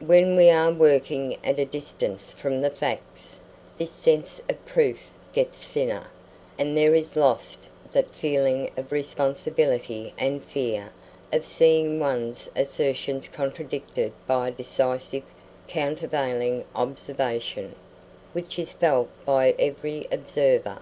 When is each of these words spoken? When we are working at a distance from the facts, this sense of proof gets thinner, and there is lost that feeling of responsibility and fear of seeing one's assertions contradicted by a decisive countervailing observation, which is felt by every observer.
When 0.00 0.34
we 0.34 0.48
are 0.48 0.72
working 0.72 1.36
at 1.44 1.58
a 1.58 1.66
distance 1.66 2.32
from 2.32 2.62
the 2.62 2.70
facts, 2.70 3.38
this 3.76 3.90
sense 3.90 4.40
of 4.48 4.64
proof 4.64 4.98
gets 5.34 5.62
thinner, 5.62 6.06
and 6.56 6.74
there 6.74 6.94
is 6.94 7.16
lost 7.16 7.66
that 7.92 8.14
feeling 8.14 8.70
of 8.78 8.90
responsibility 8.92 10.14
and 10.16 10.42
fear 10.42 10.90
of 11.34 11.44
seeing 11.44 12.00
one's 12.00 12.48
assertions 12.56 13.28
contradicted 13.28 14.14
by 14.26 14.48
a 14.48 14.52
decisive 14.52 15.24
countervailing 15.66 16.64
observation, 16.74 17.76
which 18.32 18.58
is 18.58 18.72
felt 18.72 19.10
by 19.26 19.54
every 19.58 20.06
observer. 20.10 20.80